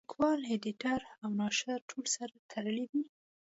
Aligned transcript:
لیکوال 0.05 0.41
اېډیټر 0.51 0.99
او 1.23 1.29
ناشر 1.39 1.79
ټول 1.89 2.05
سره 2.15 2.33
تړلي 2.51 2.85
دي. 2.91 3.03